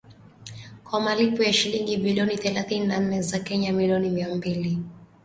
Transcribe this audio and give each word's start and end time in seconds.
kwa 0.83 1.01
malipo 1.01 1.43
ya 1.43 1.53
shilingi 1.53 1.97
bilioni 1.97 2.37
thelathini 2.37 2.87
na 2.87 2.99
nne 2.99 3.21
za 3.21 3.39
Kenya 3.39 3.73
milioni 3.73 4.09
mia 4.09 4.35
mbili 4.35 4.77